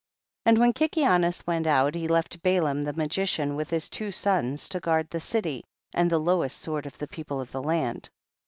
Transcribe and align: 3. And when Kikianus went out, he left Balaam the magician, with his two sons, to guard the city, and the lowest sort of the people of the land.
3. 0.45 0.49
And 0.49 0.57
when 0.57 0.73
Kikianus 0.73 1.45
went 1.45 1.67
out, 1.67 1.93
he 1.93 2.07
left 2.07 2.41
Balaam 2.41 2.85
the 2.85 2.93
magician, 2.93 3.55
with 3.55 3.69
his 3.69 3.87
two 3.87 4.11
sons, 4.11 4.67
to 4.69 4.79
guard 4.79 5.07
the 5.11 5.19
city, 5.19 5.63
and 5.93 6.09
the 6.09 6.17
lowest 6.17 6.57
sort 6.57 6.87
of 6.87 6.97
the 6.97 7.05
people 7.07 7.39
of 7.39 7.51
the 7.51 7.61
land. 7.61 8.09